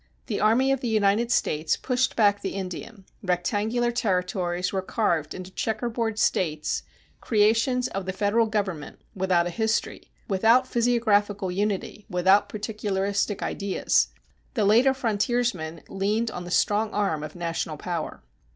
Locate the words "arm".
16.95-17.21